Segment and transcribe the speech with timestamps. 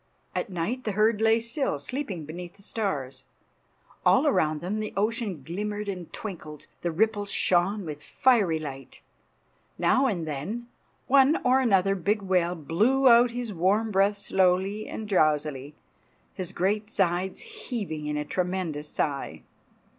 [0.33, 3.23] At night the herd lay still, sleeping beneath the stars.
[4.03, 6.65] All around them the ocean glimmered and twinkled.
[6.81, 9.01] The ripples shone with fiery light.
[9.77, 10.67] Now and then
[11.05, 15.75] one or another big whale blew out his warm breath slowly and drowsily,
[16.33, 19.43] his great sides heaving in a tremendous sigh.